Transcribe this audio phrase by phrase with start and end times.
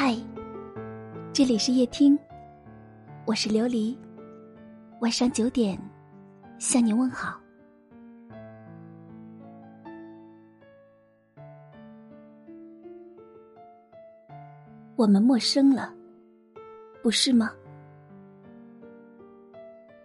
[0.00, 0.14] 嗨，
[1.32, 2.16] 这里是夜听，
[3.26, 3.98] 我是琉璃。
[5.00, 5.76] 晚上九点，
[6.60, 7.40] 向你问好。
[14.94, 15.92] 我们陌生了，
[17.02, 17.52] 不是吗？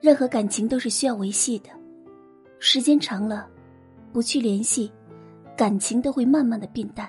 [0.01, 1.69] 任何感情都是需要维系的，
[2.57, 3.47] 时间长了，
[4.11, 4.91] 不去联系，
[5.55, 7.07] 感情都会慢慢的变淡。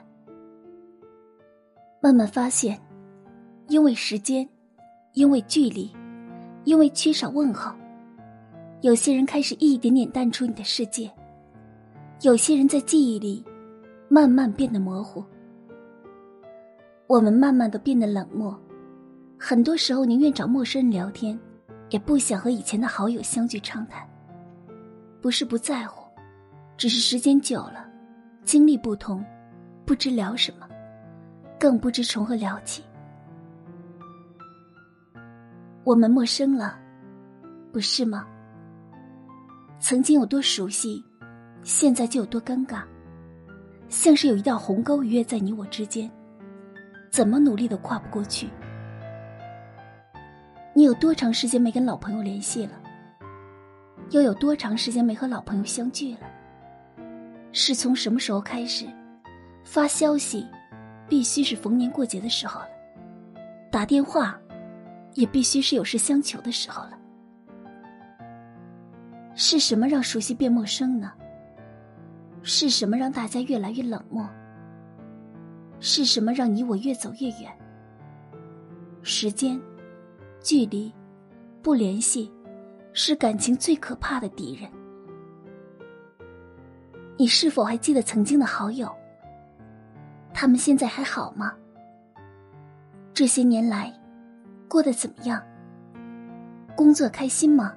[2.01, 2.79] 慢慢发现，
[3.69, 4.49] 因为时间，
[5.15, 5.91] 因为距离，
[6.65, 7.75] 因为缺少问候，
[8.83, 11.11] 有些人开始一点点淡出你的世界，
[12.21, 13.45] 有些人在记忆里
[14.09, 15.25] 慢慢变得模糊。
[17.07, 18.59] 我们慢慢的变得冷漠，
[19.39, 21.39] 很多时候宁愿找陌生人聊天，
[21.91, 24.07] 也不想和以前的好友相聚畅谈。
[25.21, 26.07] 不是不在乎，
[26.77, 27.87] 只是时间久了，
[28.43, 29.25] 经历不同，
[29.87, 30.69] 不知聊什么。
[31.59, 32.83] 更不知从何聊起。
[35.85, 36.79] 我们陌生了，
[37.71, 38.27] 不是吗？
[39.79, 41.05] 曾经有多熟悉，
[41.63, 42.83] 现在就有多尴尬，
[43.91, 46.11] 像是有一道鸿沟逾越在你我之间，
[47.11, 48.49] 怎么努力都跨不过去。
[50.73, 52.81] 你有多长时间没跟老朋友联系了？
[54.09, 56.21] 又有多长时间没和老朋友相聚了？
[57.53, 58.87] 是从什么时候开始
[59.65, 60.47] 发消息？
[61.07, 62.69] 必须是逢年过节的时候了，
[63.71, 64.41] 打电话，
[65.15, 66.99] 也必须是有事相求的时候了。
[69.35, 71.13] 是什么让熟悉变陌生呢？
[72.43, 74.29] 是什么让大家越来越冷漠？
[75.81, 77.51] 是什么让你我越走越远？
[79.03, 79.61] 时间、
[80.41, 80.93] 距离、
[81.63, 82.33] 不联系，
[82.93, 84.71] 是感情最可怕的敌人。
[87.17, 88.91] 你是否还记得曾经的好友？
[90.33, 91.55] 他们现在还好吗？
[93.13, 93.93] 这些年来，
[94.69, 95.43] 过得怎么样？
[96.77, 97.75] 工作开心吗？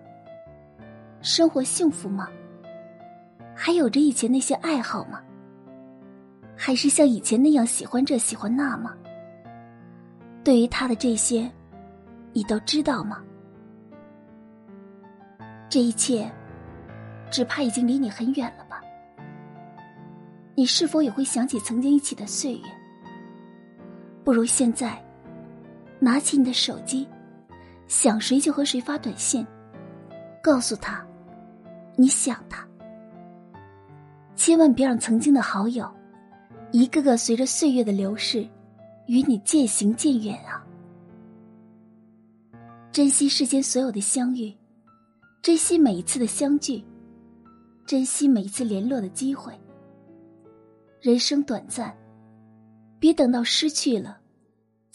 [1.22, 2.30] 生活幸福吗？
[3.56, 5.22] 还有着以前那些爱好吗？
[6.56, 8.96] 还是像以前那样喜欢这喜欢那吗？
[10.44, 11.52] 对于他的这些，
[12.34, 13.22] 你都知道吗？
[15.70, 16.32] 这一切，
[17.30, 18.82] 只怕已经离你很远了吧。
[20.56, 22.64] 你是否也会想起曾经一起的岁月？
[24.24, 25.00] 不如现在，
[26.00, 27.08] 拿起你的手机，
[27.88, 29.46] 想谁就和谁发短信，
[30.42, 31.06] 告诉他
[31.96, 32.68] 你想他。
[34.36, 35.90] 千万别让曾经的好友，
[36.72, 38.48] 一个个随着岁月的流逝，
[39.08, 40.64] 与你渐行渐远啊！
[42.92, 44.56] 珍惜世间所有的相遇，
[45.42, 46.84] 珍惜每一次的相聚，
[47.86, 49.54] 珍惜每一次联络的机会。
[51.02, 51.96] 人生短暂，
[53.00, 54.20] 别等到失去了，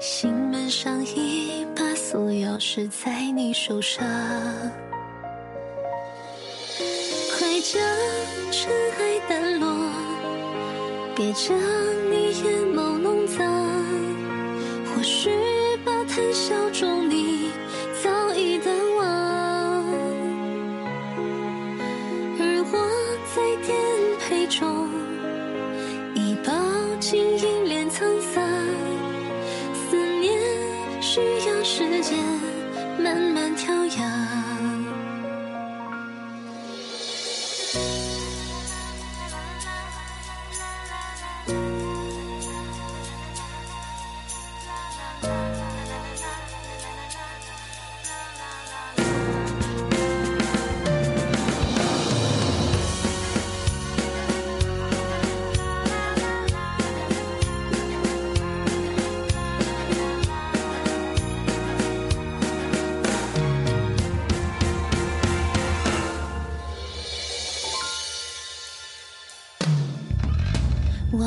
[0.00, 4.04] 心门上一把锁，钥匙在你手上。
[7.36, 7.80] 快将
[8.50, 9.66] 尘埃掸落，
[11.14, 11.56] 别将
[12.10, 12.44] 你眼
[12.74, 13.38] 眸弄脏。
[14.94, 15.30] 或许
[15.84, 17.50] 把谈笑中你
[18.02, 19.04] 早已淡忘，
[22.38, 22.74] 而我
[23.34, 23.74] 在颠
[24.20, 24.88] 沛中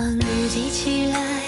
[0.08, 1.47] 往日记起来，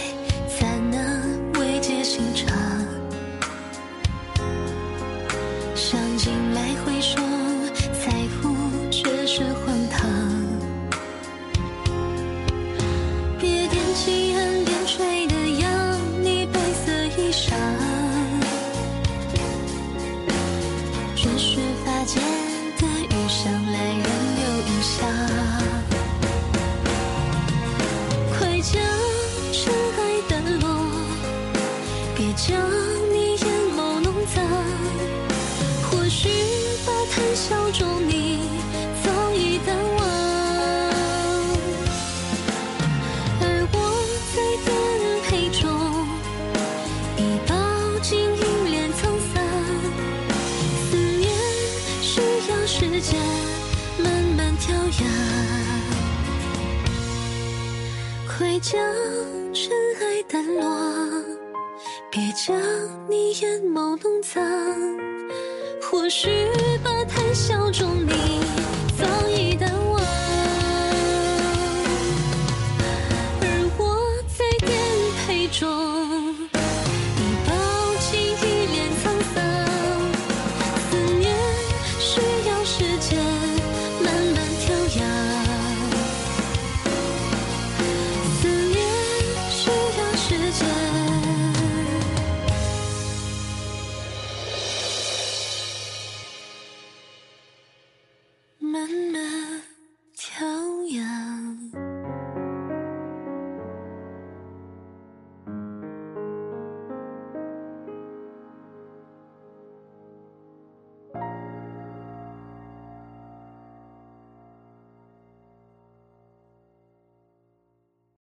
[58.39, 58.81] 快将
[59.53, 59.69] 尘
[59.99, 60.65] 埃掸落
[62.09, 62.57] 别将
[63.09, 64.41] 你眼眸弄脏。
[65.81, 66.29] 或许
[66.81, 67.58] 吧谈笑